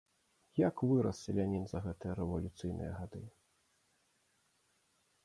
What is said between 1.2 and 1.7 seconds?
селянін